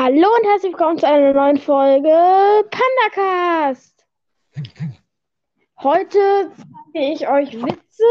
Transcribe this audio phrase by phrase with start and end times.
[0.00, 2.08] Hallo und herzlich willkommen zu einer neuen Folge
[2.70, 4.06] PandaCast.
[5.82, 6.52] Heute
[6.92, 8.04] zeige ich euch Witze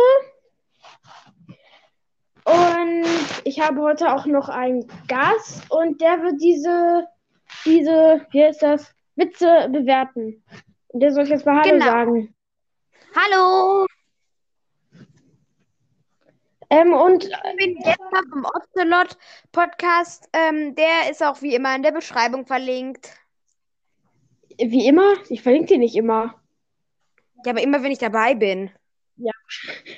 [2.43, 3.05] und
[3.45, 7.07] ich habe heute auch noch einen Gast und der wird diese,
[7.63, 10.43] diese, wie heißt das, Witze bewerten.
[10.89, 11.85] Und der soll ich jetzt mal Hallo Genau.
[11.85, 12.35] sagen.
[13.15, 13.85] Hallo,
[16.69, 19.17] Ähm, und ich bin Jesper vom Ocelot
[19.51, 20.29] Podcast.
[20.33, 23.09] Ähm, der ist auch wie immer in der Beschreibung verlinkt.
[24.57, 26.41] wie immer, ich verlinke dir nicht immer.
[27.45, 28.71] Ja, aber immer wenn ich dabei bin.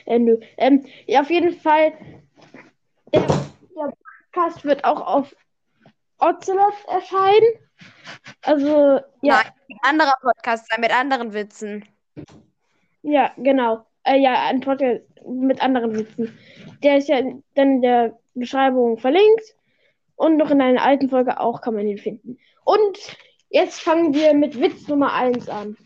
[0.06, 0.40] Äh, nö.
[0.58, 1.94] Ähm, ja, auf jeden Fall.
[3.14, 3.94] Der, der
[4.32, 5.36] Podcast wird auch auf
[6.20, 7.56] Ocelot erscheinen.
[8.42, 11.86] Also, ja, Nein, ein anderer Podcast sein mit anderen Witzen.
[13.02, 13.86] ja, genau.
[14.10, 16.36] Äh, ja, ein Podcast mit anderen Witzen.
[16.82, 17.22] Der ist ja
[17.54, 19.56] dann in der Beschreibung verlinkt.
[20.16, 22.40] Und noch in einer alten Folge auch kann man ihn finden.
[22.66, 22.98] Und
[23.50, 25.78] jetzt fangen wir mit Witz Nummer 1 an.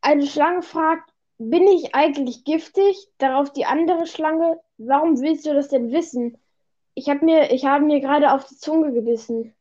[0.00, 2.96] Eine Schlange fragt, bin ich eigentlich giftig?
[3.18, 6.38] Darauf die andere Schlange, warum willst du das denn wissen?
[6.94, 9.54] Ich habe mir, ich mir gerade auf die Zunge gebissen.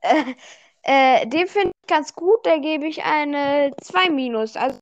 [0.00, 0.34] Äh,
[0.82, 2.44] äh, den finde ganz gut.
[2.44, 4.56] Da gebe ich eine 2 minus.
[4.56, 4.78] Also,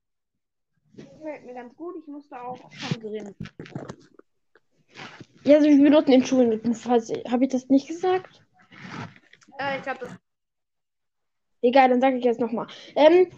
[0.97, 1.97] gefällt mir ganz gut.
[1.99, 3.37] Ich musste auch schon grinsen.
[5.45, 6.75] Ja, also wir benutzen in Schulnoten.
[6.85, 8.43] Habe ich das nicht gesagt?
[9.59, 10.17] Äh, ich glaube, das.
[11.63, 12.67] Egal, dann sage ich jetzt nochmal.
[12.97, 13.31] Ähm,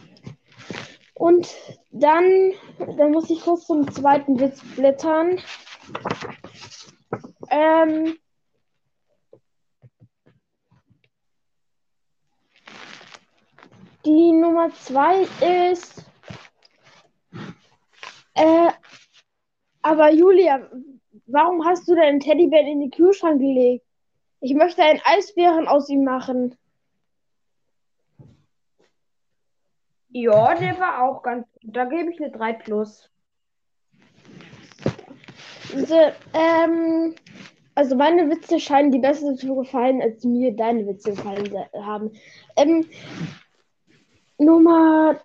[1.15, 1.55] und
[1.91, 5.41] dann, dann muss ich kurz zum zweiten Witz blättern.
[7.51, 8.17] Ähm,
[14.05, 15.23] die Nummer zwei
[15.63, 16.05] ist.
[18.35, 18.71] Äh,
[19.83, 20.71] aber Julia,
[21.27, 23.85] warum hast du deinen Teddybär in den Kühlschrank gelegt?
[24.41, 26.57] Ich möchte einen Eisbären aus ihm machen.
[30.09, 31.77] Ja, der war auch ganz gut.
[31.77, 33.09] Da gebe ich eine 3 plus.
[35.73, 37.15] Diese, ähm,
[37.75, 42.11] also meine Witze scheinen die besser zu gefallen, als mir deine Witze gefallen haben.
[42.57, 42.87] Ähm,
[44.45, 45.21] Nummer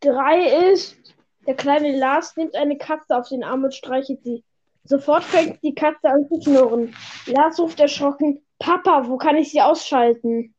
[0.00, 0.96] drei ist,
[1.46, 4.44] der kleine Lars nimmt eine Katze auf den Arm und streichelt sie.
[4.84, 6.94] Sofort fängt die Katze an zu knurren.
[7.26, 10.54] Lars ruft erschrocken, Papa, wo kann ich sie ausschalten?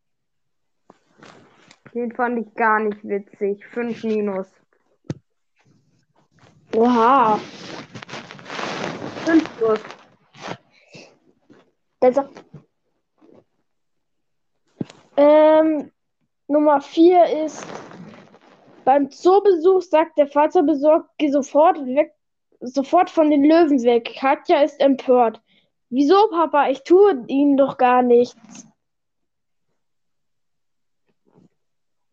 [1.93, 3.65] Den fand ich gar nicht witzig.
[3.67, 4.47] 5 minus.
[6.75, 7.39] Oha.
[9.25, 9.79] 5 plus.
[11.99, 12.29] Besser.
[15.15, 15.91] Ähm,
[16.47, 17.65] Nummer vier ist,
[18.85, 22.13] beim Zoobesuch sagt der Vater besorgt, geh sofort weg,
[22.59, 24.15] sofort von den Löwen weg.
[24.17, 25.41] Katja ist empört.
[25.89, 26.69] Wieso, Papa?
[26.69, 28.67] Ich tue ihnen doch gar nichts.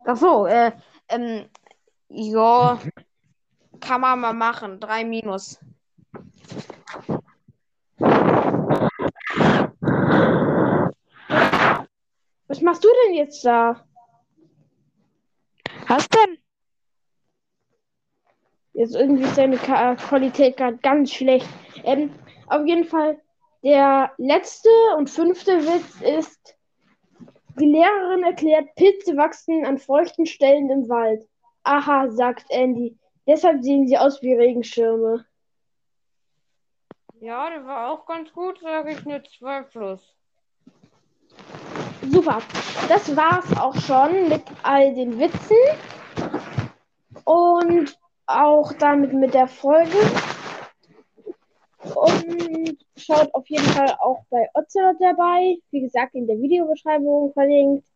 [0.05, 0.73] Ach so, äh,
[1.09, 1.49] ähm,
[2.09, 2.81] ja,
[3.81, 4.81] kann man mal machen.
[4.81, 5.59] 3 minus.
[12.49, 13.85] Was machst du denn jetzt da?
[15.87, 16.39] Was denn?
[18.81, 21.47] Jetzt irgendwie ist deine Ka Qualität gerade ganz schlecht.
[21.85, 22.15] Ähm,
[22.47, 23.21] auf jeden Fall,
[23.63, 26.57] der letzte und fünfte Witz ist,
[27.59, 31.29] die Lehrerin erklärt, Pilze wachsen an feuchten Stellen im Wald.
[31.63, 32.97] Aha, sagt Andy.
[33.27, 35.27] Deshalb sehen sie aus wie Regenschirme.
[37.21, 40.17] Ja, der war auch ganz gut, sage ich eine 2 plus.
[42.09, 42.39] Super.
[42.89, 45.59] Das war's auch schon mit all den Witzen.
[47.25, 49.99] Und auch damit mit der Folge.
[51.83, 55.57] Und schaut auf jeden Fall auch bei Ocelot dabei.
[55.71, 57.87] Wie gesagt, in der Videobeschreibung verlinkt.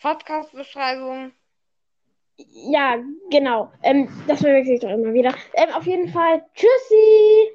[0.00, 1.32] Podcast-Beschreibung.
[2.36, 2.96] Ja,
[3.30, 3.72] genau.
[3.82, 5.34] Ähm, das verwechsel ich doch immer wieder.
[5.54, 6.44] Ähm, auf jeden Fall.
[6.54, 7.50] Tschüssi!